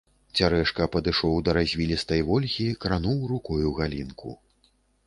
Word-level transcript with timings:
Цярэшка 0.37 0.87
падышоў 0.95 1.35
да 1.49 1.55
развілістай 1.59 2.25
вольхі, 2.31 2.67
крануў 2.87 3.17
рукою 3.35 3.69
галінку. 3.83 4.29